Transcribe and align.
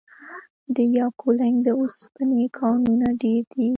د 0.75 0.77
یکاولنګ 0.97 1.55
د 1.67 1.69
اوسپنې 1.79 2.43
کانونه 2.57 3.07
ډیر 3.21 3.41
دي؟ 3.53 3.67